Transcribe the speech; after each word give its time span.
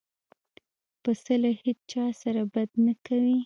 پسه 1.01 1.33
له 1.43 1.51
هیڅ 1.61 1.79
چا 1.91 2.05
سره 2.21 2.41
بد 2.53 2.69
نه 2.85 2.93
کوي. 3.05 3.37